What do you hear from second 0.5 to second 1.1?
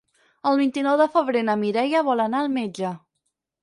El vint-i-nou de